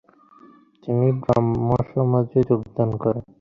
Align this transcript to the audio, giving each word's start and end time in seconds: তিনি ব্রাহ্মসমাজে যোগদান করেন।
তিনি 0.83 1.07
ব্রাহ্মসমাজে 1.21 2.39
যোগদান 2.49 2.89
করেন। 3.03 3.23